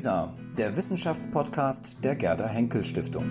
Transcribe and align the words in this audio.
WISA, 0.00 0.32
der 0.56 0.76
Wissenschaftspodcast 0.76 2.02
der 2.02 2.16
Gerda 2.16 2.46
Henkel 2.46 2.86
Stiftung. 2.86 3.26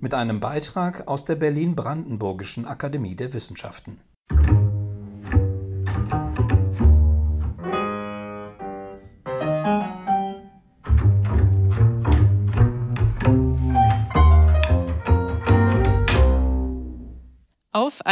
Mit 0.00 0.14
einem 0.14 0.40
Beitrag 0.40 1.06
aus 1.08 1.26
der 1.26 1.34
Berlin-Brandenburgischen 1.34 2.64
Akademie 2.64 3.14
der 3.14 3.34
Wissenschaften. 3.34 4.00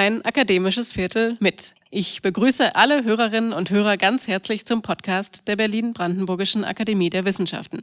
Ein 0.00 0.24
akademisches 0.24 0.92
Viertel 0.92 1.36
mit. 1.40 1.74
Ich 1.90 2.22
begrüße 2.22 2.74
alle 2.74 3.04
Hörerinnen 3.04 3.52
und 3.52 3.68
Hörer 3.68 3.98
ganz 3.98 4.28
herzlich 4.28 4.64
zum 4.64 4.80
Podcast 4.80 5.46
der 5.46 5.56
Berlin-Brandenburgischen 5.56 6.64
Akademie 6.64 7.10
der 7.10 7.26
Wissenschaften. 7.26 7.82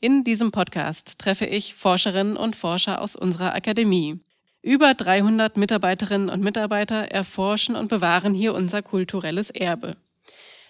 In 0.00 0.24
diesem 0.24 0.50
Podcast 0.50 1.20
treffe 1.20 1.46
ich 1.46 1.74
Forscherinnen 1.74 2.36
und 2.36 2.56
Forscher 2.56 3.00
aus 3.00 3.14
unserer 3.14 3.54
Akademie. 3.54 4.18
Über 4.60 4.94
300 4.94 5.56
Mitarbeiterinnen 5.56 6.30
und 6.30 6.42
Mitarbeiter 6.42 7.12
erforschen 7.12 7.76
und 7.76 7.86
bewahren 7.86 8.34
hier 8.34 8.54
unser 8.54 8.82
kulturelles 8.82 9.50
Erbe. 9.50 9.96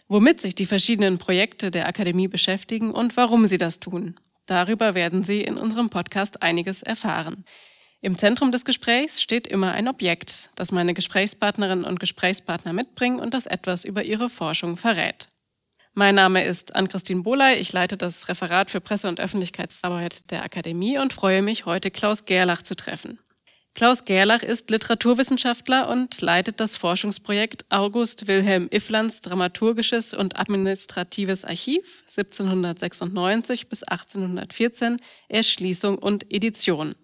Womit 0.09 0.43
sich 0.43 0.55
die 0.55 0.67
verschiedenen 0.67 1.17
Projekte 1.17 1.71
der 1.71 1.89
Akademie 1.89 2.29
beschäftigen 2.29 2.91
und 2.91 3.17
warum 3.17 3.47
sie 3.47 3.57
das 3.57 3.81
tun. 3.81 4.21
Darüber 4.45 4.95
werden 4.95 5.25
Sie 5.25 5.41
in 5.41 5.57
unserem 5.57 5.89
Podcast 5.89 6.43
einiges 6.43 6.83
erfahren. 6.83 7.47
Im 8.05 8.19
Zentrum 8.19 8.51
des 8.51 8.65
Gesprächs 8.65 9.23
steht 9.23 9.47
immer 9.47 9.71
ein 9.71 9.87
Objekt, 9.87 10.51
das 10.57 10.73
meine 10.73 10.93
Gesprächspartnerinnen 10.93 11.85
und 11.85 12.01
Gesprächspartner 12.01 12.73
mitbringen 12.73 13.21
und 13.21 13.33
das 13.33 13.47
etwas 13.47 13.85
über 13.85 14.03
ihre 14.03 14.29
Forschung 14.29 14.77
verrät. 14.77 15.29
Mein 15.95 16.17
Name 16.17 16.45
ist 16.45 16.75
Ann-Christine 16.75 17.23
Bohley, 17.23 17.61
ich 17.61 17.73
leite 17.73 17.97
das 17.97 18.29
Referat 18.29 18.71
für 18.71 18.81
Presse- 18.81 19.07
und 19.07 19.21
Öffentlichkeitsarbeit 19.21 20.33
der 20.33 20.43
Akademie 20.43 20.99
und 20.99 21.13
freue 21.13 21.43
mich, 21.43 21.65
heute 21.65 21.93
Klaus 21.93 22.25
Gerlach 22.25 22.63
zu 22.63 22.75
treffen. 22.75 23.21
Klaus 23.75 24.05
Gerlach 24.05 24.43
ist 24.43 24.71
Literaturwissenschaftler 24.71 25.89
und 25.89 26.21
leitet 26.21 26.59
das 26.59 26.77
Forschungsprojekt 26.77 27.67
August 27.71 28.27
Wilhelm 28.27 28.67
Ifflands 28.73 29.21
Dramaturgisches 29.21 30.13
und 30.13 30.41
Administratives 30.41 31.45
Archiv 31.45 32.03
1796 32.09 33.69
bis 33.69 33.85
1814, 33.85 35.01
Erschließung 35.29 35.99
und 35.99 36.33
Edition. 36.33 36.97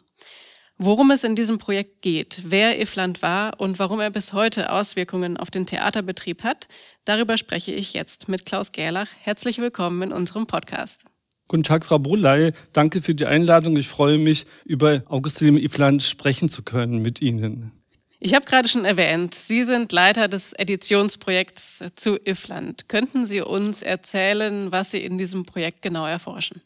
Worum 0.80 1.10
es 1.10 1.24
in 1.24 1.34
diesem 1.34 1.58
Projekt 1.58 2.02
geht, 2.02 2.42
wer 2.44 2.80
Iffland 2.80 3.20
war 3.20 3.58
und 3.58 3.80
warum 3.80 3.98
er 3.98 4.10
bis 4.10 4.32
heute 4.32 4.70
Auswirkungen 4.70 5.36
auf 5.36 5.50
den 5.50 5.66
Theaterbetrieb 5.66 6.44
hat, 6.44 6.68
darüber 7.04 7.36
spreche 7.36 7.72
ich 7.72 7.94
jetzt 7.94 8.28
mit 8.28 8.46
Klaus 8.46 8.70
Gerlach. 8.70 9.08
Herzlich 9.20 9.58
willkommen 9.58 10.02
in 10.02 10.12
unserem 10.12 10.46
Podcast. 10.46 11.06
Guten 11.48 11.64
Tag, 11.64 11.84
Frau 11.84 11.98
Bruley. 11.98 12.52
Danke 12.72 13.02
für 13.02 13.16
die 13.16 13.26
Einladung. 13.26 13.76
Ich 13.76 13.88
freue 13.88 14.18
mich, 14.18 14.44
über 14.64 15.02
Augustin 15.08 15.56
Iffland 15.56 16.04
sprechen 16.04 16.48
zu 16.48 16.62
können 16.62 17.02
mit 17.02 17.20
Ihnen. 17.20 17.72
Ich 18.20 18.34
habe 18.34 18.46
gerade 18.46 18.68
schon 18.68 18.84
erwähnt, 18.84 19.34
Sie 19.34 19.64
sind 19.64 19.90
Leiter 19.90 20.28
des 20.28 20.52
Editionsprojekts 20.52 21.86
zu 21.96 22.18
Iffland. 22.24 22.88
Könnten 22.88 23.26
Sie 23.26 23.40
uns 23.40 23.82
erzählen, 23.82 24.70
was 24.70 24.92
Sie 24.92 25.02
in 25.02 25.18
diesem 25.18 25.44
Projekt 25.44 25.82
genau 25.82 26.06
erforschen? 26.06 26.62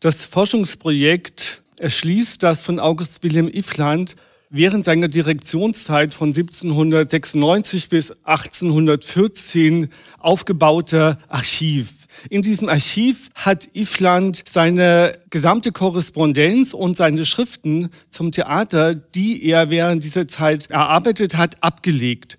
Das 0.00 0.26
Forschungsprojekt 0.26 1.62
erschließt, 1.80 2.42
dass 2.42 2.62
von 2.62 2.78
August 2.78 3.22
Wilhelm 3.22 3.48
Iffland 3.48 4.16
während 4.50 4.84
seiner 4.84 5.08
Direktionszeit 5.08 6.12
von 6.12 6.28
1796 6.28 7.88
bis 7.88 8.10
1814 8.24 9.88
aufgebaute 10.18 11.18
Archiv. 11.28 12.00
In 12.28 12.42
diesem 12.42 12.68
Archiv 12.68 13.30
hat 13.36 13.68
Iffland 13.72 14.42
seine 14.50 15.16
gesamte 15.30 15.70
Korrespondenz 15.70 16.74
und 16.74 16.96
seine 16.96 17.24
Schriften 17.24 17.90
zum 18.08 18.32
Theater, 18.32 18.94
die 18.94 19.46
er 19.46 19.70
während 19.70 20.02
dieser 20.02 20.26
Zeit 20.26 20.68
erarbeitet 20.68 21.36
hat, 21.36 21.62
abgelegt. 21.62 22.38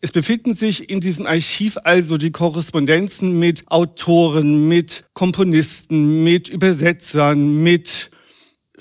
Es 0.00 0.12
befinden 0.12 0.54
sich 0.54 0.88
in 0.88 1.00
diesem 1.00 1.26
Archiv 1.26 1.78
also 1.82 2.16
die 2.16 2.30
Korrespondenzen 2.30 3.38
mit 3.38 3.68
Autoren, 3.68 4.66
mit 4.68 5.04
Komponisten, 5.12 6.22
mit 6.24 6.48
Übersetzern, 6.48 7.62
mit 7.62 8.11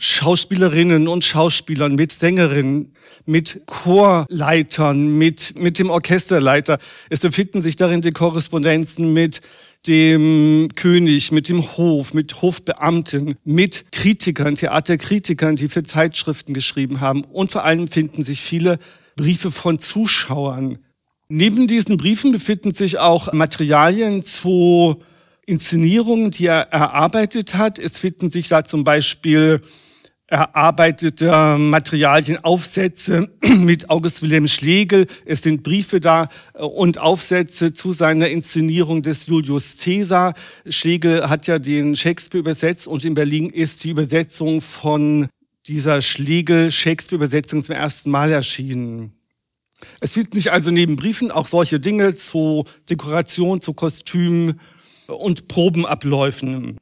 Schauspielerinnen 0.03 1.07
und 1.07 1.23
Schauspielern, 1.23 1.93
mit 1.93 2.11
Sängerinnen, 2.11 2.91
mit 3.27 3.61
Chorleitern, 3.67 5.15
mit, 5.15 5.53
mit 5.59 5.77
dem 5.77 5.91
Orchesterleiter. 5.91 6.79
Es 7.11 7.19
befinden 7.19 7.61
sich 7.61 7.75
darin 7.75 8.01
die 8.01 8.11
Korrespondenzen 8.11 9.13
mit 9.13 9.41
dem 9.85 10.69
König, 10.75 11.31
mit 11.31 11.49
dem 11.49 11.77
Hof, 11.77 12.15
mit 12.15 12.41
Hofbeamten, 12.41 13.35
mit 13.43 13.91
Kritikern, 13.91 14.55
Theaterkritikern, 14.55 15.55
die 15.55 15.69
für 15.69 15.83
Zeitschriften 15.83 16.55
geschrieben 16.55 16.99
haben. 16.99 17.23
Und 17.23 17.51
vor 17.51 17.63
allem 17.63 17.87
finden 17.87 18.23
sich 18.23 18.41
viele 18.41 18.79
Briefe 19.15 19.51
von 19.51 19.77
Zuschauern. 19.77 20.79
Neben 21.29 21.67
diesen 21.67 21.97
Briefen 21.97 22.31
befinden 22.31 22.73
sich 22.73 22.97
auch 22.97 23.31
Materialien 23.33 24.23
zu 24.23 25.03
Inszenierungen, 25.45 26.31
die 26.31 26.47
er 26.47 26.71
erarbeitet 26.71 27.53
hat. 27.53 27.77
Es 27.77 27.99
finden 27.99 28.31
sich 28.31 28.47
da 28.47 28.65
zum 28.65 28.83
Beispiel 28.83 29.61
erarbeitete 30.31 31.57
Materialien, 31.57 32.41
Aufsätze 32.43 33.29
mit 33.43 33.89
August 33.89 34.21
Wilhelm 34.21 34.47
Schlegel. 34.47 35.07
Es 35.25 35.41
sind 35.41 35.61
Briefe 35.61 35.99
da 35.99 36.29
äh, 36.53 36.63
und 36.63 36.97
Aufsätze 36.99 37.73
zu 37.73 37.91
seiner 37.91 38.29
Inszenierung 38.29 39.01
des 39.01 39.27
Julius 39.27 39.77
Caesar. 39.77 40.33
Schlegel 40.67 41.29
hat 41.29 41.47
ja 41.47 41.59
den 41.59 41.95
Shakespeare 41.95 42.39
übersetzt 42.39 42.87
und 42.87 43.03
in 43.03 43.13
Berlin 43.13 43.49
ist 43.49 43.83
die 43.83 43.89
Übersetzung 43.89 44.61
von 44.61 45.27
dieser 45.67 46.01
Schlegel-Shakespeare-Übersetzung 46.01 47.63
zum 47.63 47.75
ersten 47.75 48.09
Mal 48.09 48.31
erschienen. 48.31 49.11
Es 49.99 50.13
finden 50.13 50.33
sich 50.33 50.51
also 50.51 50.71
neben 50.71 50.95
Briefen 50.95 51.29
auch 51.29 51.47
solche 51.47 51.79
Dinge 51.79 52.15
zu 52.15 52.65
Dekoration, 52.89 53.61
zu 53.61 53.73
Kostümen 53.73 54.59
und 55.07 55.47
Probenabläufen. 55.47 56.77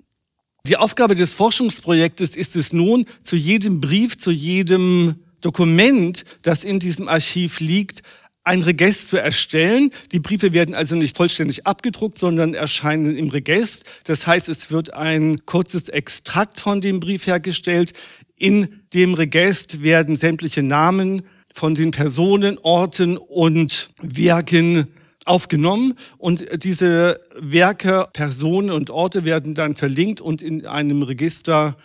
Die 0.67 0.77
Aufgabe 0.77 1.15
des 1.15 1.33
Forschungsprojektes 1.33 2.35
ist 2.35 2.55
es 2.55 2.73
nun, 2.73 3.05
zu 3.23 3.35
jedem 3.35 3.79
Brief, 3.79 4.17
zu 4.17 4.31
jedem 4.31 5.15
Dokument, 5.41 6.25
das 6.41 6.63
in 6.63 6.79
diesem 6.79 7.07
Archiv 7.07 7.59
liegt, 7.59 8.01
ein 8.43 8.61
Regest 8.61 9.07
zu 9.07 9.17
erstellen. 9.17 9.91
Die 10.11 10.19
Briefe 10.19 10.53
werden 10.53 10.75
also 10.75 10.95
nicht 10.95 11.15
vollständig 11.15 11.65
abgedruckt, 11.67 12.17
sondern 12.17 12.53
erscheinen 12.53 13.15
im 13.15 13.29
Regest. 13.29 13.85
Das 14.05 14.27
heißt, 14.27 14.49
es 14.49 14.71
wird 14.71 14.93
ein 14.93 15.45
kurzes 15.45 15.87
Extrakt 15.89 16.59
von 16.59 16.81
dem 16.81 16.99
Brief 16.99 17.27
hergestellt. 17.27 17.93
In 18.35 18.81
dem 18.93 19.13
Regest 19.13 19.83
werden 19.83 20.15
sämtliche 20.15 20.63
Namen 20.63 21.23
von 21.53 21.75
den 21.75 21.91
Personen, 21.91 22.57
Orten 22.57 23.17
und 23.17 23.91
Werken 24.01 24.87
aufgenommen 25.29 25.93
und 26.17 26.63
diese 26.63 27.21
Werke, 27.39 28.09
Personen 28.13 28.71
und 28.71 28.89
Orte 28.89 29.23
werden 29.25 29.53
dann 29.53 29.75
verlinkt 29.75 30.21
und 30.21 30.41
in 30.41 30.65
einem 30.65 31.03
Register 31.03 31.77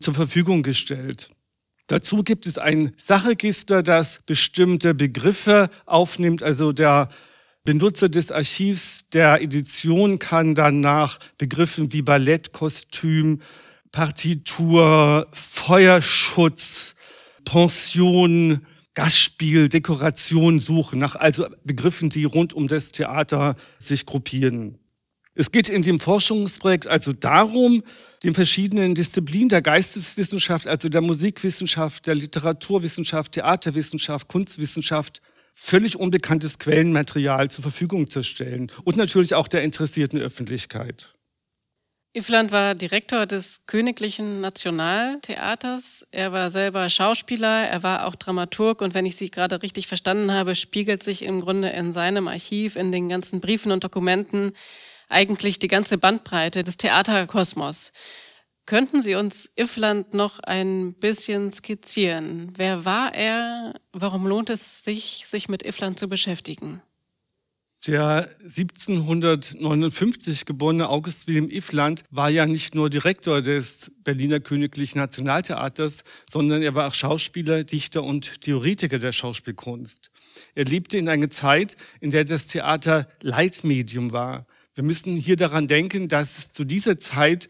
zur 0.00 0.14
Verfügung 0.14 0.62
gestellt. 0.62 1.30
Dazu 1.86 2.22
gibt 2.22 2.46
es 2.46 2.58
ein 2.58 2.92
Sachregister, 2.98 3.82
das 3.82 4.20
bestimmte 4.26 4.94
Begriffe 4.94 5.70
aufnimmt. 5.86 6.42
Also 6.42 6.72
der 6.72 7.08
Benutzer 7.64 8.08
des 8.08 8.30
Archivs 8.30 9.08
der 9.12 9.40
Edition 9.42 10.18
kann 10.18 10.54
dann 10.54 10.80
nach 10.80 11.18
Begriffen 11.38 11.92
wie 11.92 12.02
Ballettkostüm, 12.02 13.40
Partitur, 13.92 15.28
Feuerschutz, 15.32 16.94
Pension, 17.44 18.66
Gastspiel, 18.98 19.68
Dekoration 19.68 20.58
suchen, 20.58 20.98
nach 20.98 21.14
also 21.14 21.46
Begriffen, 21.62 22.10
die 22.10 22.24
rund 22.24 22.52
um 22.52 22.66
das 22.66 22.90
Theater 22.90 23.54
sich 23.78 24.06
gruppieren. 24.06 24.76
Es 25.36 25.52
geht 25.52 25.68
in 25.68 25.82
dem 25.82 26.00
Forschungsprojekt 26.00 26.88
also 26.88 27.12
darum, 27.12 27.84
den 28.24 28.34
verschiedenen 28.34 28.96
Disziplinen 28.96 29.50
der 29.50 29.62
Geisteswissenschaft, 29.62 30.66
also 30.66 30.88
der 30.88 31.00
Musikwissenschaft, 31.00 32.08
der 32.08 32.16
Literaturwissenschaft, 32.16 33.30
Theaterwissenschaft, 33.30 34.26
Kunstwissenschaft, 34.26 35.22
völlig 35.52 35.94
unbekanntes 35.94 36.58
Quellenmaterial 36.58 37.52
zur 37.52 37.62
Verfügung 37.62 38.10
zu 38.10 38.24
stellen 38.24 38.72
und 38.82 38.96
natürlich 38.96 39.36
auch 39.36 39.46
der 39.46 39.62
interessierten 39.62 40.20
Öffentlichkeit. 40.20 41.14
Iffland 42.14 42.52
war 42.52 42.74
Direktor 42.74 43.26
des 43.26 43.66
Königlichen 43.66 44.40
Nationaltheaters. 44.40 46.06
Er 46.10 46.32
war 46.32 46.48
selber 46.50 46.88
Schauspieler, 46.88 47.68
er 47.68 47.82
war 47.82 48.06
auch 48.06 48.16
Dramaturg 48.16 48.80
und 48.80 48.94
wenn 48.94 49.06
ich 49.06 49.16
Sie 49.16 49.30
gerade 49.30 49.62
richtig 49.62 49.86
verstanden 49.86 50.32
habe, 50.32 50.54
spiegelt 50.54 51.02
sich 51.02 51.22
im 51.22 51.40
Grunde 51.40 51.68
in 51.68 51.92
seinem 51.92 52.26
Archiv, 52.26 52.76
in 52.76 52.92
den 52.92 53.08
ganzen 53.08 53.40
Briefen 53.40 53.72
und 53.72 53.84
Dokumenten 53.84 54.54
eigentlich 55.08 55.58
die 55.58 55.68
ganze 55.68 55.98
Bandbreite 55.98 56.64
des 56.64 56.78
Theaterkosmos. 56.78 57.92
Könnten 58.64 59.00
Sie 59.00 59.14
uns 59.14 59.50
Iffland 59.56 60.12
noch 60.14 60.40
ein 60.40 60.94
bisschen 60.94 61.50
skizzieren? 61.50 62.52
Wer 62.56 62.84
war 62.84 63.14
er? 63.14 63.74
Warum 63.92 64.26
lohnt 64.26 64.50
es 64.50 64.82
sich, 64.82 65.24
sich 65.26 65.48
mit 65.48 65.62
Iffland 65.62 65.98
zu 65.98 66.08
beschäftigen? 66.08 66.82
Der 67.86 68.28
1759 68.42 70.46
geborene 70.46 70.88
August 70.88 71.28
Wilhelm 71.28 71.48
Iffland 71.48 72.02
war 72.10 72.28
ja 72.28 72.44
nicht 72.44 72.74
nur 72.74 72.90
Direktor 72.90 73.40
des 73.40 73.92
Berliner 74.02 74.40
Königlichen 74.40 74.98
Nationaltheaters, 74.98 76.02
sondern 76.28 76.62
er 76.62 76.74
war 76.74 76.88
auch 76.88 76.94
Schauspieler, 76.94 77.62
Dichter 77.62 78.02
und 78.02 78.40
Theoretiker 78.40 78.98
der 78.98 79.12
Schauspielkunst. 79.12 80.10
Er 80.56 80.64
lebte 80.64 80.98
in 80.98 81.08
einer 81.08 81.30
Zeit, 81.30 81.76
in 82.00 82.10
der 82.10 82.24
das 82.24 82.46
Theater 82.46 83.06
Leitmedium 83.22 84.10
war. 84.10 84.48
Wir 84.74 84.82
müssen 84.82 85.16
hier 85.16 85.36
daran 85.36 85.68
denken, 85.68 86.08
dass 86.08 86.38
es 86.38 86.50
zu 86.50 86.64
dieser 86.64 86.98
Zeit 86.98 87.48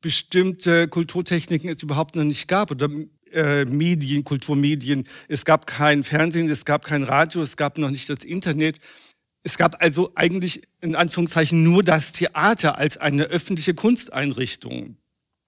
bestimmte 0.00 0.88
Kulturtechniken 0.88 1.70
es 1.70 1.84
überhaupt 1.84 2.16
noch 2.16 2.24
nicht 2.24 2.48
gab 2.48 2.72
oder 2.72 2.88
äh, 3.32 3.64
Medien, 3.64 4.24
Kulturmedien. 4.24 5.04
Es 5.28 5.44
gab 5.44 5.66
kein 5.66 6.04
Fernsehen, 6.04 6.50
es 6.50 6.64
gab 6.64 6.84
kein 6.84 7.04
Radio, 7.04 7.42
es 7.42 7.56
gab 7.56 7.78
noch 7.78 7.90
nicht 7.90 8.08
das 8.08 8.24
Internet. 8.24 8.78
Es 9.42 9.58
gab 9.58 9.82
also 9.82 10.12
eigentlich 10.14 10.62
in 10.80 10.94
Anführungszeichen 10.94 11.64
nur 11.64 11.82
das 11.82 12.12
Theater 12.12 12.78
als 12.78 12.96
eine 12.96 13.24
öffentliche 13.24 13.74
Kunsteinrichtung. 13.74 14.96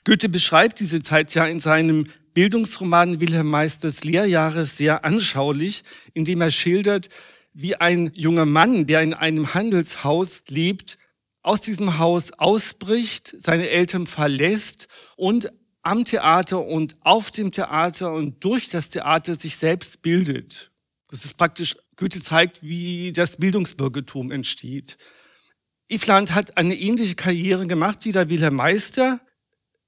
Goethe 0.05 0.29
beschreibt 0.29 0.81
diese 0.81 1.03
Zeit 1.03 1.35
ja 1.35 1.47
in 1.47 1.61
seinem 1.61 2.09
Bildungsroman 2.35 3.21
Wilhelm 3.21 3.49
Meisters 3.49 4.05
Lehrjahre 4.05 4.67
sehr 4.67 5.05
anschaulich, 5.05 5.85
indem 6.13 6.41
er 6.41 6.51
schildert, 6.51 7.09
wie 7.53 7.77
ein 7.77 8.11
junger 8.15 8.47
Mann, 8.47 8.87
der 8.87 9.03
in 9.03 9.15
einem 9.15 9.55
Handelshaus 9.55 10.43
lebt, 10.49 10.99
aus 11.43 11.61
diesem 11.61 11.99
Haus 11.99 12.33
ausbricht, 12.33 13.37
seine 13.39 13.69
Eltern 13.69 14.07
verlässt 14.07 14.89
und 15.17 15.53
am 15.83 16.05
Theater 16.05 16.65
und 16.65 16.97
auf 17.01 17.31
dem 17.31 17.53
Theater 17.53 18.13
und 18.13 18.43
durch 18.43 18.69
das 18.71 18.89
Theater 18.89 19.37
sich 19.37 19.57
selbst 19.57 20.03
bildet. 20.03 20.71
Das 21.11 21.25
ist 21.25 21.37
praktisch, 21.37 21.77
Goethe 21.97 22.21
zeigt, 22.21 22.63
wie 22.63 23.13
das 23.13 23.37
Bildungsbürgertum 23.37 24.31
entsteht. 24.31 24.97
Ifland 25.89 26.35
hat 26.35 26.57
eine 26.57 26.75
ähnliche 26.75 27.15
Karriere 27.15 27.67
gemacht 27.67 28.05
wie 28.05 28.13
der 28.13 28.29
Wilhelm 28.31 28.57
Meister. 28.57 29.21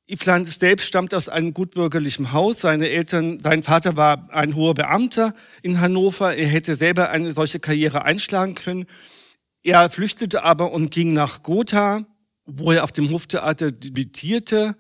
Ifland 0.07 0.47
selbst 0.47 0.87
stammt 0.87 1.15
aus 1.15 1.29
einem 1.29 1.53
gutbürgerlichen 1.53 2.33
Haus. 2.33 2.61
Seine 2.61 2.91
Eltern, 2.91 3.41
sein 3.41 3.63
Vater 3.63 3.97
war 3.97 4.29
ein 4.31 4.55
hoher 4.55 4.75
Beamter 4.75 5.35
in 5.63 5.81
Hannover. 5.81 6.35
Er 6.35 6.47
hätte 6.47 6.77
selber 6.77 7.11
eine 7.11 7.33
solche 7.33 7.59
Karriere 7.59 8.05
einschlagen 8.05 8.55
können. 8.55 8.87
Er 9.63 9.91
flüchtete 9.91 10.45
aber 10.45 10.71
und 10.71 10.93
ging 10.93 11.13
nach 11.13 11.43
Gotha, 11.43 12.07
wo 12.45 12.71
er 12.71 12.85
auf 12.85 12.93
dem 12.93 13.11
Hoftheater 13.11 13.73
debütierte. 13.73 14.77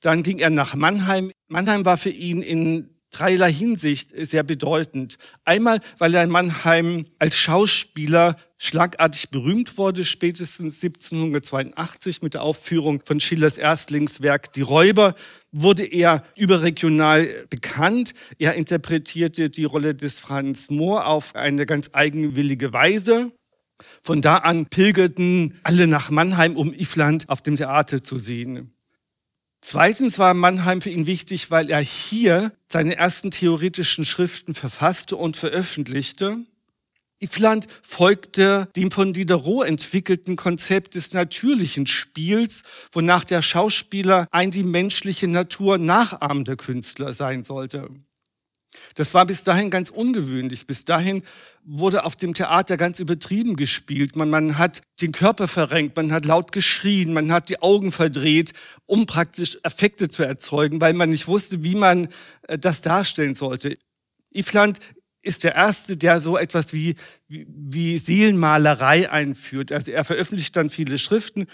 Dann 0.00 0.22
ging 0.22 0.38
er 0.38 0.50
nach 0.50 0.76
Mannheim. 0.76 1.32
Mannheim 1.48 1.84
war 1.84 1.96
für 1.96 2.10
ihn 2.10 2.42
in 2.42 2.97
dreierlei 3.10 3.52
Hinsicht 3.52 4.12
sehr 4.14 4.42
bedeutend. 4.42 5.16
Einmal, 5.44 5.80
weil 5.98 6.14
er 6.14 6.24
in 6.24 6.30
Mannheim 6.30 7.06
als 7.18 7.36
Schauspieler 7.36 8.36
schlagartig 8.58 9.30
berühmt 9.30 9.78
wurde, 9.78 10.04
spätestens 10.04 10.82
1782 10.82 12.22
mit 12.22 12.34
der 12.34 12.42
Aufführung 12.42 13.02
von 13.04 13.20
Schillers 13.20 13.56
Erstlingswerk 13.56 14.52
Die 14.52 14.62
Räuber 14.62 15.14
wurde 15.52 15.84
er 15.84 16.24
überregional 16.36 17.46
bekannt. 17.48 18.12
Er 18.38 18.54
interpretierte 18.54 19.48
die 19.48 19.64
Rolle 19.64 19.94
des 19.94 20.18
Franz 20.18 20.70
Mohr 20.70 21.06
auf 21.06 21.34
eine 21.34 21.66
ganz 21.66 21.90
eigenwillige 21.92 22.72
Weise. 22.72 23.32
Von 24.02 24.20
da 24.20 24.38
an 24.38 24.66
pilgerten 24.66 25.58
alle 25.62 25.86
nach 25.86 26.10
Mannheim, 26.10 26.56
um 26.56 26.72
Ifland 26.74 27.28
auf 27.28 27.42
dem 27.42 27.56
Theater 27.56 28.02
zu 28.02 28.18
sehen. 28.18 28.72
Zweitens 29.60 30.18
war 30.18 30.34
Mannheim 30.34 30.80
für 30.80 30.90
ihn 30.90 31.06
wichtig, 31.06 31.50
weil 31.50 31.70
er 31.70 31.80
hier 31.80 32.52
seine 32.68 32.96
ersten 32.96 33.30
theoretischen 33.30 34.04
Schriften 34.04 34.54
verfasste 34.54 35.16
und 35.16 35.36
veröffentlichte. 35.36 36.38
Ifland 37.20 37.66
folgte 37.82 38.68
dem 38.76 38.92
von 38.92 39.12
Diderot 39.12 39.66
entwickelten 39.66 40.36
Konzept 40.36 40.94
des 40.94 41.12
natürlichen 41.12 41.86
Spiels, 41.86 42.62
wonach 42.92 43.24
der 43.24 43.42
Schauspieler 43.42 44.28
ein 44.30 44.52
die 44.52 44.62
menschliche 44.62 45.26
Natur 45.26 45.78
nachahmender 45.78 46.54
Künstler 46.54 47.12
sein 47.12 47.42
sollte. 47.42 47.88
Das 48.94 49.14
war 49.14 49.26
bis 49.26 49.44
dahin 49.44 49.70
ganz 49.70 49.90
ungewöhnlich. 49.90 50.66
Bis 50.66 50.84
dahin 50.84 51.22
wurde 51.64 52.04
auf 52.04 52.16
dem 52.16 52.34
Theater 52.34 52.76
ganz 52.76 52.98
übertrieben 52.98 53.56
gespielt. 53.56 54.16
Man, 54.16 54.30
man 54.30 54.58
hat 54.58 54.82
den 55.00 55.12
Körper 55.12 55.48
verrenkt, 55.48 55.96
man 55.96 56.12
hat 56.12 56.24
laut 56.24 56.52
geschrien, 56.52 57.12
man 57.12 57.32
hat 57.32 57.48
die 57.48 57.62
Augen 57.62 57.92
verdreht, 57.92 58.52
um 58.86 59.06
praktisch 59.06 59.58
Effekte 59.62 60.08
zu 60.08 60.22
erzeugen, 60.22 60.80
weil 60.80 60.92
man 60.92 61.10
nicht 61.10 61.28
wusste, 61.28 61.62
wie 61.64 61.74
man 61.74 62.08
äh, 62.42 62.58
das 62.58 62.80
darstellen 62.82 63.34
sollte. 63.34 63.78
Ifland 64.30 64.78
ist 65.22 65.44
der 65.44 65.54
Erste, 65.54 65.96
der 65.96 66.20
so 66.20 66.36
etwas 66.38 66.72
wie, 66.72 66.94
wie, 67.28 67.46
wie 67.48 67.98
Seelenmalerei 67.98 69.10
einführt. 69.10 69.72
Also 69.72 69.90
er 69.90 70.04
veröffentlicht 70.04 70.56
dann 70.56 70.70
viele 70.70 70.98
Schriften 70.98 71.46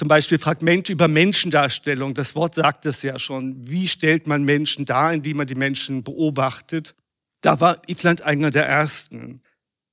zum 0.00 0.08
Beispiel 0.08 0.38
Fragment 0.38 0.88
über 0.88 1.08
Menschendarstellung. 1.08 2.14
Das 2.14 2.34
Wort 2.34 2.54
sagt 2.54 2.86
es 2.86 3.02
ja 3.02 3.18
schon. 3.18 3.68
Wie 3.68 3.86
stellt 3.86 4.26
man 4.26 4.44
Menschen 4.44 4.86
dar, 4.86 5.12
indem 5.12 5.36
man 5.36 5.46
die 5.46 5.54
Menschen 5.54 6.02
beobachtet? 6.02 6.94
Da 7.42 7.60
war 7.60 7.82
Ifland 7.86 8.22
einer 8.22 8.50
der 8.50 8.64
Ersten. 8.64 9.42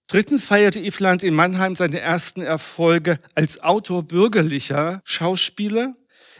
Drittens 0.08 0.46
feierte 0.46 0.80
Ifland 0.80 1.24
in 1.24 1.36
Mannheim 1.36 1.76
seine 1.76 2.00
ersten 2.00 2.42
Erfolge 2.42 3.20
als 3.36 3.62
Autor 3.62 4.02
bürgerlicher 4.02 5.02
Schauspieler. 5.04 5.94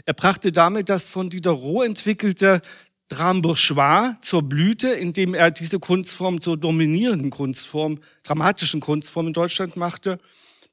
Er 0.06 0.14
brachte 0.14 0.54
damit 0.54 0.88
das 0.88 1.10
von 1.10 1.30
Diderot 1.30 1.88
entwickelte 1.88 2.62
Drame 3.10 3.42
bourgeois 3.42 4.16
zur 4.22 4.44
Blüte, 4.44 4.88
indem 4.88 5.34
er 5.34 5.52
diese 5.52 5.80
Kunstform 5.80 6.40
zur 6.40 6.56
dominierenden 6.56 7.32
Kunstform, 7.32 8.00
dramatischen 8.24 8.80
Kunstform 8.80 9.28
in 9.28 9.34
Deutschland 9.34 9.76
machte. 9.76 10.20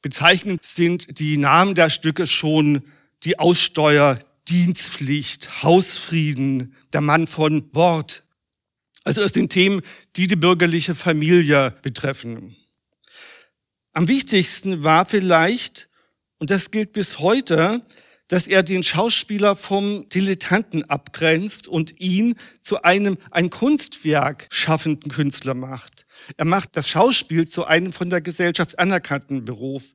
Bezeichnend 0.05 0.63
sind 0.63 1.19
die 1.19 1.39
Namen 1.39 1.75
der 1.75 1.89
Stücke 1.89 2.27
schon 2.27 2.83
die 3.23 3.39
Aussteuer, 3.39 4.19
Dienstpflicht, 4.49 5.63
Hausfrieden, 5.63 6.75
der 6.93 7.01
Mann 7.01 7.27
von 7.27 7.71
Wort. 7.73 8.23
Also 9.05 9.23
es 9.23 9.33
sind 9.33 9.49
Themen, 9.49 9.81
die 10.17 10.27
die 10.27 10.37
bürgerliche 10.37 10.95
Familie 10.95 11.75
betreffen. 11.81 12.55
Am 13.95 14.07
wichtigsten 14.07 14.85
war 14.85 15.07
vielleicht, 15.07 15.89
und 16.37 16.51
das 16.51 16.71
gilt 16.71 16.93
bis 16.93 17.19
heute, 17.21 17.81
dass 18.29 18.47
er 18.47 18.63
den 18.63 18.83
Schauspieler 18.83 19.57
vom 19.57 20.07
Dilettanten 20.11 20.85
abgrenzt 20.85 21.67
und 21.67 21.99
ihn 21.99 22.35
zu 22.61 22.83
einem 22.83 23.17
ein 23.31 23.49
Kunstwerk 23.49 24.49
schaffenden 24.51 25.11
Künstler 25.11 25.55
macht. 25.55 26.04
Er 26.37 26.45
macht 26.45 26.77
das 26.77 26.89
Schauspiel 26.89 27.47
zu 27.47 27.65
einem 27.65 27.93
von 27.93 28.11
der 28.11 28.21
Gesellschaft 28.21 28.79
anerkannten 28.79 29.45
Beruf. 29.45 29.93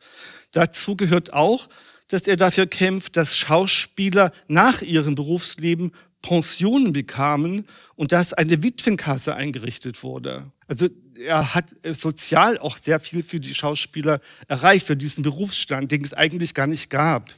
Dazu 0.52 0.96
gehört 0.96 1.34
auch, 1.34 1.68
dass 2.08 2.28
er 2.28 2.38
dafür 2.38 2.68
kämpft, 2.68 3.18
dass 3.18 3.38
Schauspieler 3.38 4.32
nach 4.48 4.82
ihrem 4.82 5.16
Berufsleben 5.16 5.92
Pensionen 6.22 6.92
bekamen 6.92 7.66
und 7.96 8.12
dass 8.12 8.34
eine 8.34 8.62
Witwenkasse 8.62 9.36
eingerichtet 9.36 10.04
wurde. 10.04 10.52
Also 10.68 10.88
er 11.16 11.56
hat 11.56 11.74
sozial 11.84 12.58
auch 12.58 12.78
sehr 12.78 13.00
viel 13.00 13.24
für 13.24 13.40
die 13.40 13.54
Schauspieler 13.54 14.22
erreicht, 14.48 14.86
für 14.88 14.98
diesen 14.98 15.24
Berufsstand, 15.24 15.92
den 15.92 16.04
es 16.04 16.14
eigentlich 16.14 16.54
gar 16.54 16.68
nicht 16.68 16.90
gab. 16.90 17.34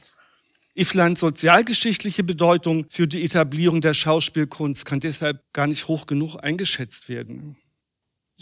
Iflands 0.74 1.20
sozialgeschichtliche 1.20 2.24
Bedeutung 2.24 2.86
für 2.88 3.06
die 3.06 3.24
Etablierung 3.24 3.80
der 3.82 3.94
Schauspielkunst 3.94 4.86
kann 4.86 5.00
deshalb 5.00 5.52
gar 5.52 5.66
nicht 5.66 5.86
hoch 5.86 6.06
genug 6.06 6.36
eingeschätzt 6.36 7.08
werden. 7.08 7.56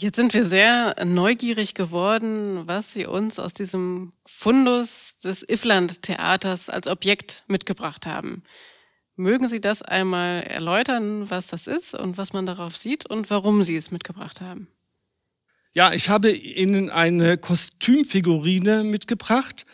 Jetzt 0.01 0.15
sind 0.15 0.33
wir 0.33 0.45
sehr 0.45 0.95
neugierig 1.05 1.75
geworden, 1.75 2.63
was 2.65 2.91
Sie 2.91 3.05
uns 3.05 3.37
aus 3.37 3.53
diesem 3.53 4.13
Fundus 4.25 5.17
des 5.23 5.47
Ifland-Theaters 5.47 6.69
als 6.71 6.87
Objekt 6.87 7.43
mitgebracht 7.47 8.07
haben. 8.07 8.41
Mögen 9.15 9.47
Sie 9.47 9.61
das 9.61 9.83
einmal 9.83 10.41
erläutern, 10.41 11.29
was 11.29 11.45
das 11.45 11.67
ist 11.67 11.93
und 11.93 12.17
was 12.17 12.33
man 12.33 12.47
darauf 12.47 12.77
sieht 12.77 13.05
und 13.05 13.29
warum 13.29 13.61
Sie 13.61 13.75
es 13.75 13.91
mitgebracht 13.91 14.41
haben? 14.41 14.69
Ja, 15.73 15.93
ich 15.93 16.09
habe 16.09 16.31
Ihnen 16.31 16.89
eine 16.89 17.37
Kostümfigurine 17.37 18.83
mitgebracht. 18.83 19.67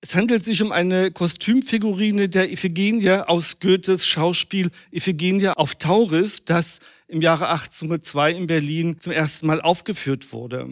Es 0.00 0.14
handelt 0.14 0.44
sich 0.44 0.62
um 0.62 0.72
eine 0.72 1.10
Kostümfigurine 1.10 2.28
der 2.28 2.52
Iphigenie 2.52 3.26
aus 3.26 3.58
Goethes 3.60 4.06
Schauspiel 4.06 4.70
Iphigenie 4.92 5.48
auf 5.48 5.74
Tauris, 5.74 6.44
das 6.44 6.80
im 7.08 7.22
Jahre 7.22 7.48
1802 7.48 8.32
in 8.32 8.46
Berlin 8.46 9.00
zum 9.00 9.12
ersten 9.12 9.46
Mal 9.46 9.60
aufgeführt 9.60 10.32
wurde. 10.32 10.68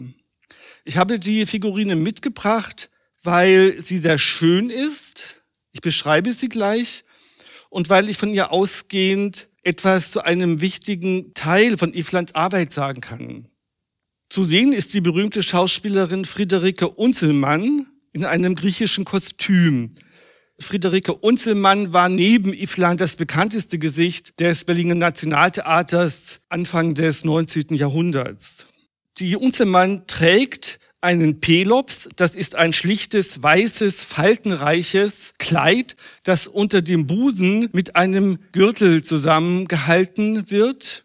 Ich 0.83 0.97
habe 0.97 1.19
die 1.19 1.45
Figurine 1.45 1.95
mitgebracht, 1.95 2.89
weil 3.23 3.81
sie 3.81 3.97
sehr 3.97 4.19
schön 4.19 4.69
ist. 4.69 5.43
Ich 5.71 5.81
beschreibe 5.81 6.31
sie 6.33 6.49
gleich. 6.49 7.03
Und 7.69 7.89
weil 7.89 8.09
ich 8.09 8.17
von 8.17 8.33
ihr 8.33 8.51
ausgehend 8.51 9.49
etwas 9.63 10.11
zu 10.11 10.23
einem 10.23 10.61
wichtigen 10.61 11.33
Teil 11.33 11.77
von 11.77 11.93
Iflands 11.93 12.35
Arbeit 12.35 12.71
sagen 12.71 13.01
kann. 13.01 13.47
Zu 14.29 14.43
sehen 14.43 14.71
ist 14.71 14.93
die 14.93 15.01
berühmte 15.01 15.41
Schauspielerin 15.41 16.25
Friederike 16.25 16.87
Unzelmann 16.87 17.87
in 18.15 18.23
einem 18.23 18.55
griechischen 18.55 19.03
Kostüm. 19.03 19.91
Friederike 20.57 21.13
Unzelmann 21.13 21.91
war 21.91 22.07
neben 22.07 22.53
Ifland 22.53 23.01
das 23.01 23.17
bekannteste 23.17 23.77
Gesicht 23.77 24.39
des 24.39 24.63
Berliner 24.63 24.95
Nationaltheaters 24.95 26.39
Anfang 26.47 26.95
des 26.95 27.25
19. 27.25 27.75
Jahrhunderts. 27.75 28.67
Die 29.17 29.35
Unzelmann 29.35 30.07
trägt 30.07 30.79
einen 31.01 31.41
Pelops, 31.41 32.07
das 32.15 32.35
ist 32.35 32.55
ein 32.55 32.71
schlichtes, 32.71 33.43
weißes, 33.43 34.05
faltenreiches 34.05 35.33
Kleid, 35.37 35.97
das 36.23 36.47
unter 36.47 36.81
dem 36.81 37.07
Busen 37.07 37.69
mit 37.73 37.97
einem 37.97 38.39
Gürtel 38.53 39.03
zusammengehalten 39.03 40.49
wird 40.49 41.03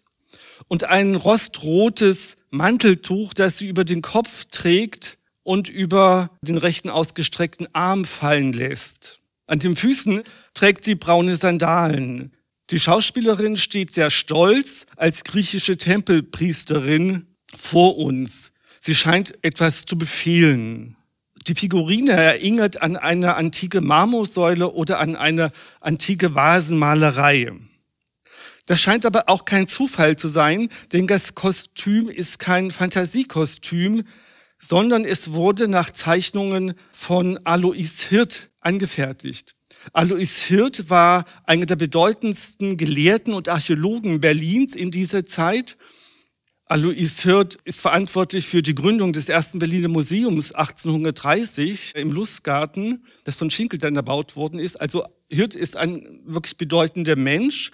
und 0.68 0.84
ein 0.84 1.16
rostrotes 1.16 2.36
Manteltuch, 2.50 3.34
das 3.34 3.58
sie 3.58 3.66
über 3.66 3.84
den 3.84 4.00
Kopf 4.00 4.44
trägt 4.44 5.18
und 5.50 5.68
über 5.68 6.30
den 6.42 6.58
rechten 6.58 6.90
ausgestreckten 6.90 7.66
Arm 7.72 8.04
fallen 8.04 8.52
lässt. 8.52 9.18
An 9.48 9.58
den 9.58 9.74
Füßen 9.74 10.22
trägt 10.54 10.84
sie 10.84 10.94
braune 10.94 11.34
Sandalen. 11.34 12.36
Die 12.70 12.78
Schauspielerin 12.78 13.56
steht 13.56 13.92
sehr 13.92 14.10
stolz 14.10 14.86
als 14.94 15.24
griechische 15.24 15.76
Tempelpriesterin 15.76 17.26
vor 17.52 17.98
uns. 17.98 18.52
Sie 18.80 18.94
scheint 18.94 19.42
etwas 19.42 19.86
zu 19.86 19.98
befehlen. 19.98 20.96
Die 21.48 21.56
Figurine 21.56 22.12
erinnert 22.12 22.80
an 22.80 22.96
eine 22.96 23.34
antike 23.34 23.80
Marmorsäule 23.80 24.70
oder 24.70 25.00
an 25.00 25.16
eine 25.16 25.50
antike 25.80 26.36
Vasenmalerei. 26.36 27.50
Das 28.66 28.80
scheint 28.80 29.04
aber 29.04 29.28
auch 29.28 29.46
kein 29.46 29.66
Zufall 29.66 30.14
zu 30.14 30.28
sein, 30.28 30.68
denn 30.92 31.08
das 31.08 31.34
Kostüm 31.34 32.08
ist 32.08 32.38
kein 32.38 32.70
Fantasiekostüm, 32.70 34.04
sondern 34.60 35.04
es 35.04 35.32
wurde 35.32 35.66
nach 35.66 35.90
Zeichnungen 35.90 36.74
von 36.92 37.38
Alois 37.44 38.06
Hirt 38.08 38.50
angefertigt. 38.60 39.56
Alois 39.92 40.44
Hirt 40.46 40.90
war 40.90 41.24
einer 41.44 41.66
der 41.66 41.76
bedeutendsten 41.76 42.76
Gelehrten 42.76 43.32
und 43.32 43.48
Archäologen 43.48 44.20
Berlins 44.20 44.76
in 44.76 44.90
dieser 44.90 45.24
Zeit. 45.24 45.76
Alois 46.66 47.22
Hirt 47.22 47.56
ist 47.64 47.80
verantwortlich 47.80 48.46
für 48.46 48.62
die 48.62 48.74
Gründung 48.74 49.12
des 49.12 49.28
ersten 49.28 49.58
Berliner 49.58 49.88
Museums 49.88 50.52
1830 50.52 51.96
im 51.96 52.12
Lustgarten, 52.12 53.04
das 53.24 53.36
von 53.36 53.50
Schinkel 53.50 53.78
dann 53.78 53.96
erbaut 53.96 54.36
worden 54.36 54.60
ist. 54.60 54.80
Also 54.80 55.04
Hirt 55.30 55.54
ist 55.54 55.76
ein 55.76 56.06
wirklich 56.26 56.56
bedeutender 56.58 57.16
Mensch. 57.16 57.72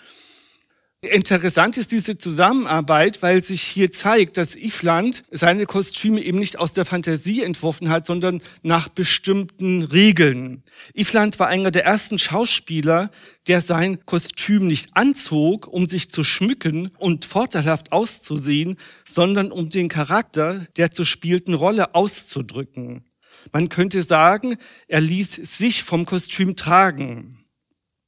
Interessant 1.02 1.76
ist 1.76 1.92
diese 1.92 2.16
Zusammenarbeit, 2.16 3.22
weil 3.22 3.42
sich 3.42 3.62
hier 3.62 3.90
zeigt, 3.90 4.38
dass 4.38 4.56
Ifland 4.56 5.24
seine 5.30 5.66
Kostüme 5.66 6.22
eben 6.22 6.38
nicht 6.38 6.58
aus 6.58 6.72
der 6.72 6.86
Fantasie 6.86 7.42
entworfen 7.42 7.90
hat, 7.90 8.06
sondern 8.06 8.40
nach 8.62 8.88
bestimmten 8.88 9.82
Regeln. 9.82 10.62
Ifland 10.94 11.38
war 11.38 11.48
einer 11.48 11.70
der 11.70 11.84
ersten 11.84 12.18
Schauspieler, 12.18 13.10
der 13.46 13.60
sein 13.60 14.04
Kostüm 14.06 14.66
nicht 14.66 14.96
anzog, 14.96 15.68
um 15.68 15.86
sich 15.86 16.10
zu 16.10 16.24
schmücken 16.24 16.90
und 16.98 17.26
vorteilhaft 17.26 17.92
auszusehen, 17.92 18.76
sondern 19.06 19.52
um 19.52 19.68
den 19.68 19.88
Charakter 19.88 20.66
der 20.76 20.92
zu 20.92 21.04
spielten 21.04 21.54
Rolle 21.54 21.94
auszudrücken. 21.94 23.04
Man 23.52 23.68
könnte 23.68 24.02
sagen, 24.02 24.56
er 24.88 25.02
ließ 25.02 25.34
sich 25.34 25.82
vom 25.82 26.06
Kostüm 26.06 26.56
tragen. 26.56 27.45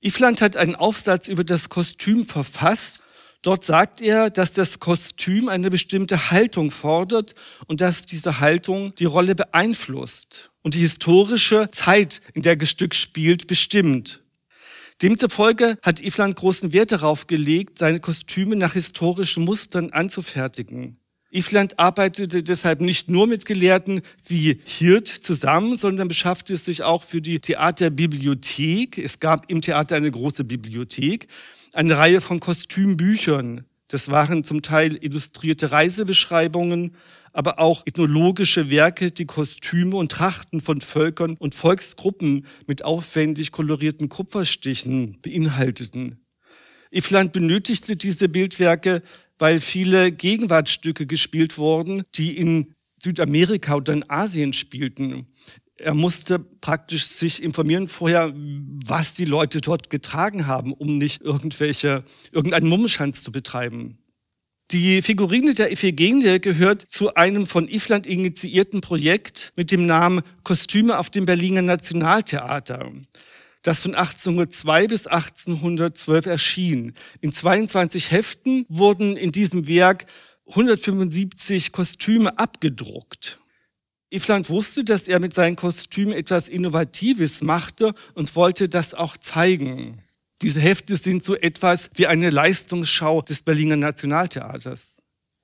Ifland 0.01 0.41
hat 0.41 0.57
einen 0.57 0.77
Aufsatz 0.77 1.27
über 1.29 1.43
das 1.45 1.69
Kostüm 1.69 2.25
verfasst. 2.25 3.01
Dort 3.43 3.65
sagt 3.65 4.01
er, 4.01 4.31
dass 4.31 4.53
das 4.53 4.79
Kostüm 4.79 5.49
eine 5.49 5.71
bestimmte 5.71 6.31
Haltung 6.31 6.71
fordert 6.71 7.35
und 7.67 7.81
dass 7.81 8.07
diese 8.07 8.41
Haltung 8.41 8.95
die 8.97 9.05
Rolle 9.05 9.35
beeinflusst 9.35 10.51
und 10.63 10.75
die 10.75 10.81
historische 10.81 11.71
Zeit, 11.71 12.21
in 12.35 12.43
der 12.43 12.57
das 12.57 12.69
Stück 12.69 12.95
spielt, 12.95 13.47
bestimmt. 13.47 14.23
Demzufolge 15.03 15.79
hat 15.83 16.01
Ifland 16.01 16.35
großen 16.35 16.73
Wert 16.73 16.91
darauf 16.91 17.29
gelegt, 17.29 17.79
seine 17.79 18.01
Kostüme 18.01 18.57
nach 18.57 18.73
historischen 18.73 19.45
Mustern 19.45 19.91
anzufertigen. 19.91 20.99
Ifland 21.31 21.79
arbeitete 21.79 22.43
deshalb 22.43 22.81
nicht 22.81 23.11
nur 23.11 23.27
mit 23.27 23.45
Gelehrten 23.45 24.01
wie 24.27 24.61
Hirt 24.65 25.09
zusammen, 25.09 25.77
sondern 25.77 26.09
beschaffte 26.09 26.57
sich 26.57 26.83
auch 26.83 27.03
für 27.03 27.21
die 27.21 27.39
Theaterbibliothek. 27.41 28.97
Es 28.97 29.21
gab 29.21 29.51
im 29.51 29.61
Theater 29.61 29.97
eine 29.97 30.11
große 30.11 30.45
Bibliothek, 30.45 31.27
eine 31.75 31.99
Reihe 31.99 32.23
von 32.23 32.41
Kostümbüchern. 32.41 33.67
Das 33.89 34.11
waren 34.11 34.43
zum 34.43 34.63
Teil 34.63 34.99
illustrierte 35.03 35.71
Reisebeschreibungen, 35.71 36.95
aber 37.33 37.59
auch 37.59 37.87
ethnologische 37.87 38.71
Werke, 38.71 39.11
die 39.11 39.27
Kostüme 39.27 39.97
und 39.97 40.11
Trachten 40.11 40.63
von 40.63 40.81
Völkern 40.81 41.37
und 41.39 41.55
Volksgruppen 41.55 42.47
mit 42.67 42.85
aufwendig 42.85 43.53
kolorierten 43.53 44.09
Kupferstichen 44.09 45.19
beinhalteten. 45.21 46.21
Ifland 46.91 47.33
benötigte 47.33 47.97
diese 47.97 48.31
Bildwerke, 48.31 49.03
weil 49.39 49.61
viele 49.61 50.13
Gegenwartsstücke 50.13 51.07
gespielt 51.07 51.59
wurden, 51.59 52.03
die 52.15 52.37
in 52.37 52.75
Südamerika 53.03 53.77
oder 53.77 53.93
in 53.93 54.09
Asien 54.11 54.53
spielten. 54.53 55.29
Er 55.77 55.95
musste 55.95 56.41
praktisch 56.41 57.07
sich 57.07 57.43
informieren 57.43 57.87
vorher, 57.87 58.33
was 58.35 59.15
die 59.15 59.25
Leute 59.25 59.61
dort 59.61 59.91
getragen 59.91 60.49
haben, 60.49 60.73
um 60.73 60.99
nicht 60.99 61.23
irgendwelche, 61.23 62.05
irgendeinen 62.33 62.69
Mummenschanz 62.69 63.23
zu 63.23 63.31
betreiben. 63.31 63.99
Die 64.71 65.01
Figurine 65.01 65.55
der 65.55 65.73
Iphigenie 65.73 66.41
gehört 66.41 66.83
zu 66.83 67.15
einem 67.15 67.47
von 67.47 67.69
Ifland 67.69 68.07
initiierten 68.07 68.83
Projekt 68.83 69.53
mit 69.57 69.71
dem 69.73 69.87
Namen 69.87 70.21
Kostüme 70.43 70.99
auf 70.99 71.09
dem 71.09 71.25
Berliner 71.25 71.63
Nationaltheater 71.63 72.91
das 73.63 73.81
von 73.81 73.95
1802 73.95 74.87
bis 74.87 75.07
1812 75.07 76.27
erschien. 76.27 76.95
In 77.21 77.33
22 77.33 78.13
Heften 78.13 78.65
wurden 78.69 79.17
in 79.17 79.33
diesem 79.33 79.69
Werk 79.69 80.07
175 80.49 81.73
Kostüme 81.73 82.39
abgedruckt. 82.39 83.39
Ifland 84.11 84.49
wusste, 84.49 84.85
dass 84.85 85.07
er 85.07 85.21
mit 85.21 85.35
seinen 85.35 85.57
Kostümen 85.57 86.15
etwas 86.15 86.49
Innovatives 86.49 87.43
machte 87.43 87.95
und 88.15 88.35
wollte 88.37 88.69
das 88.69 88.95
auch 88.95 89.17
zeigen. 89.17 90.01
Diese 90.41 90.61
Hefte 90.61 90.97
sind 90.97 91.25
so 91.25 91.35
etwas 91.37 91.91
wie 91.95 92.07
eine 92.07 92.31
Leistungsschau 92.31 93.23
des 93.23 93.43
Berliner 93.43 93.77
Nationaltheaters. 93.77 94.98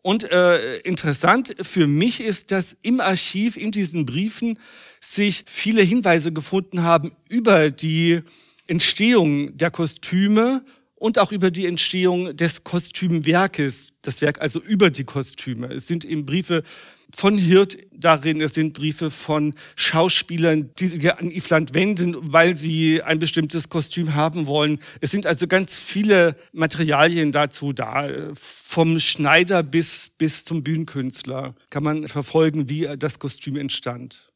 Und 0.06 0.30
äh, 0.30 0.80
interessant 0.80 1.54
für 1.62 1.86
mich 1.86 2.20
ist, 2.20 2.50
dass 2.50 2.76
im 2.82 3.00
Archiv 3.00 3.56
in 3.56 3.70
diesen 3.70 4.04
Briefen 4.04 4.58
sich 5.00 5.44
viele 5.46 5.80
Hinweise 5.80 6.30
gefunden 6.30 6.82
haben 6.82 7.12
über 7.30 7.70
die 7.70 8.20
Entstehung 8.66 9.56
der 9.56 9.70
Kostüme 9.70 10.62
und 10.94 11.18
auch 11.18 11.32
über 11.32 11.50
die 11.50 11.64
Entstehung 11.64 12.36
des 12.36 12.64
Kostümwerkes, 12.64 13.94
das 14.02 14.20
Werk 14.20 14.42
also 14.42 14.60
über 14.60 14.90
die 14.90 15.04
Kostüme. 15.04 15.68
Es 15.68 15.86
sind 15.86 16.04
eben 16.04 16.26
Briefe 16.26 16.64
von 17.16 17.38
Hirt 17.38 17.78
darin, 17.92 18.40
es 18.40 18.54
sind 18.54 18.74
Briefe 18.74 19.10
von 19.10 19.54
Schauspielern, 19.76 20.70
die 20.78 20.86
sich 20.86 21.12
an 21.12 21.30
Ifland 21.30 21.74
wenden, 21.74 22.16
weil 22.32 22.56
sie 22.56 23.02
ein 23.02 23.18
bestimmtes 23.18 23.68
Kostüm 23.68 24.14
haben 24.14 24.46
wollen. 24.46 24.78
Es 25.00 25.10
sind 25.10 25.26
also 25.26 25.46
ganz 25.46 25.74
viele 25.76 26.36
Materialien 26.52 27.32
dazu 27.32 27.72
da. 27.72 28.08
Vom 28.34 28.98
Schneider 28.98 29.62
bis, 29.62 30.10
bis 30.18 30.44
zum 30.44 30.62
Bühnenkünstler 30.62 31.54
kann 31.70 31.82
man 31.82 32.08
verfolgen, 32.08 32.68
wie 32.68 32.88
das 32.98 33.18
Kostüm 33.18 33.56
entstand. 33.56 34.26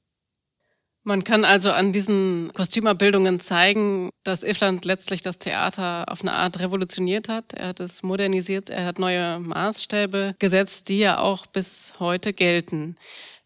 Man 1.08 1.24
kann 1.24 1.46
also 1.46 1.72
an 1.72 1.90
diesen 1.94 2.52
Kostümerbildungen 2.52 3.40
zeigen, 3.40 4.10
dass 4.24 4.42
Ifland 4.42 4.84
letztlich 4.84 5.22
das 5.22 5.38
Theater 5.38 6.04
auf 6.08 6.20
eine 6.20 6.34
Art 6.34 6.58
revolutioniert 6.58 7.30
hat. 7.30 7.54
Er 7.54 7.68
hat 7.68 7.80
es 7.80 8.02
modernisiert, 8.02 8.68
er 8.68 8.84
hat 8.84 8.98
neue 8.98 9.38
Maßstäbe 9.38 10.34
gesetzt, 10.38 10.90
die 10.90 10.98
ja 10.98 11.18
auch 11.18 11.46
bis 11.46 11.94
heute 11.98 12.34
gelten. 12.34 12.96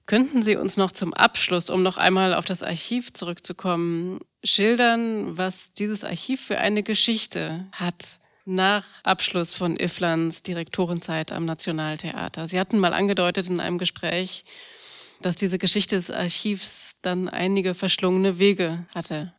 Könnten 0.08 0.42
Sie 0.42 0.56
uns 0.56 0.76
noch 0.76 0.90
zum 0.90 1.14
Abschluss, 1.14 1.70
um 1.70 1.84
noch 1.84 1.98
einmal 1.98 2.34
auf 2.34 2.46
das 2.46 2.64
Archiv 2.64 3.12
zurückzukommen, 3.12 4.18
schildern, 4.42 5.38
was 5.38 5.72
dieses 5.72 6.02
Archiv 6.02 6.44
für 6.44 6.58
eine 6.58 6.82
Geschichte 6.82 7.68
hat? 7.70 8.18
nach 8.44 8.84
Abschluss 9.04 9.54
von 9.54 9.78
Iflands 9.78 10.42
Direktorenzeit 10.42 11.30
am 11.30 11.44
Nationaltheater. 11.44 12.48
Sie 12.48 12.58
hatten 12.58 12.80
mal 12.80 12.92
angedeutet 12.92 13.48
in 13.48 13.60
einem 13.60 13.78
Gespräch, 13.78 14.44
dass 15.22 15.36
diese 15.36 15.58
Geschichte 15.58 15.96
des 15.96 16.10
Archivs 16.10 16.96
dann 17.02 17.28
einige 17.28 17.74
verschlungene 17.74 18.38
Wege 18.38 18.86
hatte. 18.94 19.32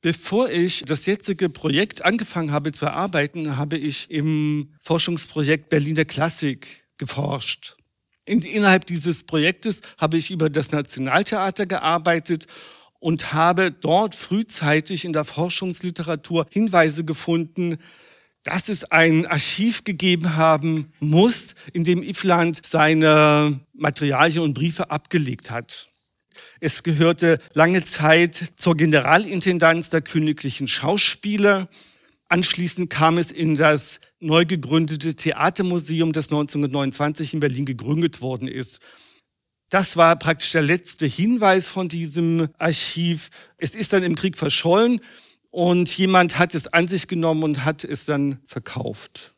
Bevor 0.00 0.50
ich 0.50 0.84
das 0.84 1.06
jetzige 1.06 1.48
Projekt 1.48 2.04
angefangen 2.04 2.52
habe 2.52 2.72
zu 2.72 2.84
erarbeiten, 2.84 3.56
habe 3.56 3.78
ich 3.78 4.10
im 4.10 4.74
Forschungsprojekt 4.80 5.70
Berliner 5.70 6.04
Klassik 6.04 6.84
geforscht. 6.98 7.76
innerhalb 8.44 8.86
dieses 8.86 9.24
Projektes 9.24 9.80
habe 9.96 10.18
ich 10.18 10.30
über 10.30 10.50
das 10.50 10.72
Nationaltheater 10.72 11.64
gearbeitet 11.64 12.46
und 13.00 13.32
habe 13.32 13.70
dort 13.70 14.14
frühzeitig 14.14 15.04
in 15.04 15.12
der 15.12 15.24
Forschungsliteratur 15.24 16.46
Hinweise 16.50 17.04
gefunden, 17.04 17.78
dass 18.44 18.68
es 18.68 18.84
ein 18.90 19.26
Archiv 19.26 19.84
gegeben 19.84 20.36
haben 20.36 20.92
muss, 21.00 21.54
in 21.72 21.84
dem 21.84 22.02
Ifland 22.02 22.60
seine 22.64 23.60
Materialien 23.72 24.44
und 24.44 24.54
Briefe 24.54 24.90
abgelegt 24.90 25.50
hat. 25.50 25.88
Es 26.60 26.82
gehörte 26.82 27.40
lange 27.54 27.84
Zeit 27.84 28.52
zur 28.56 28.76
Generalintendanz 28.76 29.90
der 29.90 30.02
königlichen 30.02 30.68
Schauspieler. 30.68 31.68
Anschließend 32.28 32.90
kam 32.90 33.18
es 33.18 33.30
in 33.30 33.56
das 33.56 34.00
neu 34.20 34.44
gegründete 34.44 35.14
Theatermuseum, 35.14 36.12
das 36.12 36.26
1929 36.26 37.34
in 37.34 37.40
Berlin 37.40 37.64
gegründet 37.64 38.20
worden 38.20 38.48
ist. 38.48 38.80
Das 39.70 39.96
war 39.96 40.16
praktisch 40.18 40.52
der 40.52 40.62
letzte 40.62 41.06
Hinweis 41.06 41.68
von 41.68 41.88
diesem 41.88 42.48
Archiv. 42.58 43.30
Es 43.56 43.74
ist 43.74 43.92
dann 43.92 44.02
im 44.02 44.14
Krieg 44.14 44.36
verschollen 44.36 45.00
und 45.54 45.96
jemand 45.96 46.36
hat 46.36 46.56
es 46.56 46.66
an 46.66 46.88
sich 46.88 47.06
genommen 47.06 47.44
und 47.44 47.64
hat 47.64 47.84
es 47.84 48.06
dann 48.06 48.38
verkauft. 48.44 49.36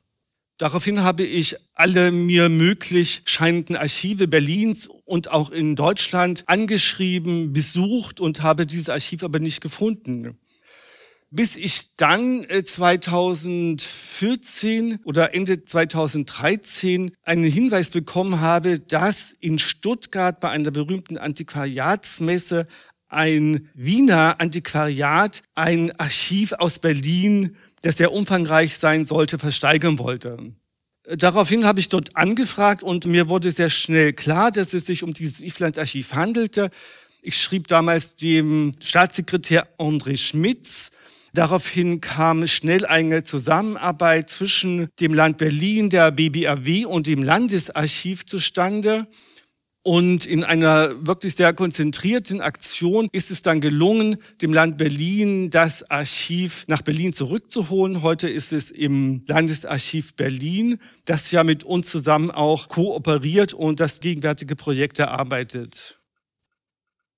Daraufhin 0.56 1.02
habe 1.02 1.24
ich 1.24 1.56
alle 1.74 2.10
mir 2.10 2.48
möglich 2.48 3.20
scheinenden 3.26 3.76
Archive 3.76 4.26
Berlins 4.26 4.88
und 5.04 5.30
auch 5.30 5.50
in 5.50 5.76
Deutschland 5.76 6.44
angeschrieben, 6.46 7.52
besucht 7.52 8.18
und 8.18 8.42
habe 8.42 8.66
dieses 8.66 8.88
Archiv 8.88 9.24
aber 9.24 9.40
nicht 9.40 9.60
gefunden 9.60 10.38
bis 11.30 11.56
ich 11.56 11.96
dann 11.96 12.46
2014 12.48 14.92
äh, 14.92 14.98
oder 15.04 15.34
Ende 15.34 15.64
2013 15.64 17.10
einen 17.22 17.44
Hinweis 17.44 17.90
bekommen 17.90 18.40
habe, 18.40 18.78
dass 18.78 19.32
in 19.40 19.58
Stuttgart 19.58 20.38
bei 20.40 20.50
einer 20.50 20.70
berühmten 20.70 21.18
Antiquariatsmesse 21.18 22.68
ein 23.08 23.68
Wiener 23.74 24.40
Antiquariat 24.40 25.42
ein 25.54 25.92
Archiv 25.98 26.52
aus 26.52 26.78
Berlin, 26.78 27.56
das 27.82 27.98
sehr 27.98 28.12
umfangreich 28.12 28.76
sein 28.76 29.06
sollte, 29.06 29.38
versteigern 29.38 29.98
wollte. 29.98 30.52
Daraufhin 31.08 31.64
habe 31.64 31.78
ich 31.78 31.88
dort 31.88 32.16
angefragt 32.16 32.82
und 32.82 33.06
mir 33.06 33.28
wurde 33.28 33.52
sehr 33.52 33.70
schnell 33.70 34.12
klar, 34.12 34.50
dass 34.50 34.72
es 34.72 34.86
sich 34.86 35.04
um 35.04 35.14
dieses 35.14 35.40
Ifland-Archiv 35.40 36.14
handelte. 36.14 36.70
Ich 37.22 37.40
schrieb 37.40 37.68
damals 37.68 38.16
dem 38.16 38.72
Staatssekretär 38.80 39.68
André 39.78 40.16
Schmitz 40.16 40.90
Daraufhin 41.36 42.00
kam 42.00 42.46
schnell 42.46 42.86
eine 42.86 43.22
Zusammenarbeit 43.22 44.30
zwischen 44.30 44.88
dem 45.00 45.12
Land 45.12 45.36
Berlin, 45.36 45.90
der 45.90 46.10
BBAW 46.10 46.86
und 46.86 47.06
dem 47.06 47.22
Landesarchiv 47.22 48.24
zustande. 48.24 49.06
Und 49.86 50.26
in 50.26 50.42
einer 50.42 51.06
wirklich 51.06 51.36
sehr 51.36 51.54
konzentrierten 51.54 52.40
Aktion 52.40 53.08
ist 53.12 53.30
es 53.30 53.42
dann 53.42 53.60
gelungen, 53.60 54.16
dem 54.42 54.52
Land 54.52 54.78
Berlin 54.78 55.48
das 55.48 55.88
Archiv 55.88 56.64
nach 56.66 56.82
Berlin 56.82 57.12
zurückzuholen. 57.12 58.02
Heute 58.02 58.28
ist 58.28 58.52
es 58.52 58.72
im 58.72 59.22
Landesarchiv 59.28 60.16
Berlin, 60.16 60.80
das 61.04 61.30
ja 61.30 61.44
mit 61.44 61.62
uns 61.62 61.88
zusammen 61.88 62.32
auch 62.32 62.66
kooperiert 62.66 63.52
und 63.52 63.78
das 63.78 64.00
gegenwärtige 64.00 64.56
Projekt 64.56 64.98
erarbeitet. 64.98 66.00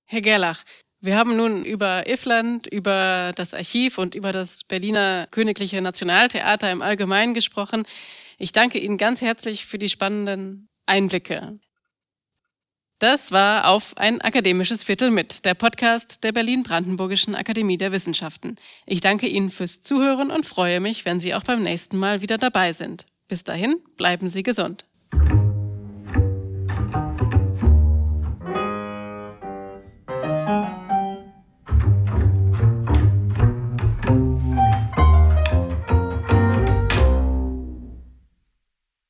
Herr 0.04 0.20
Gerlach, 0.20 0.62
wir 1.00 1.16
haben 1.16 1.38
nun 1.38 1.64
über 1.64 2.06
Ifland, 2.06 2.66
über 2.66 3.32
das 3.34 3.54
Archiv 3.54 3.96
und 3.96 4.14
über 4.14 4.30
das 4.32 4.64
Berliner 4.64 5.26
Königliche 5.30 5.80
Nationaltheater 5.80 6.70
im 6.70 6.82
Allgemeinen 6.82 7.32
gesprochen. 7.32 7.84
Ich 8.36 8.52
danke 8.52 8.78
Ihnen 8.78 8.98
ganz 8.98 9.22
herzlich 9.22 9.64
für 9.64 9.78
die 9.78 9.88
spannenden 9.88 10.68
Einblicke. 10.84 11.58
Das 12.98 13.30
war 13.30 13.68
auf 13.68 13.96
ein 13.96 14.20
akademisches 14.20 14.82
Viertel 14.82 15.12
mit, 15.12 15.44
der 15.44 15.54
Podcast 15.54 16.24
der 16.24 16.32
Berlin-Brandenburgischen 16.32 17.36
Akademie 17.36 17.76
der 17.76 17.92
Wissenschaften. 17.92 18.56
Ich 18.86 19.00
danke 19.00 19.28
Ihnen 19.28 19.50
fürs 19.50 19.80
Zuhören 19.80 20.32
und 20.32 20.44
freue 20.44 20.80
mich, 20.80 21.04
wenn 21.04 21.20
Sie 21.20 21.32
auch 21.32 21.44
beim 21.44 21.62
nächsten 21.62 21.96
Mal 21.96 22.22
wieder 22.22 22.38
dabei 22.38 22.72
sind. 22.72 23.06
Bis 23.28 23.44
dahin, 23.44 23.76
bleiben 23.96 24.28
Sie 24.28 24.42
gesund. 24.42 24.87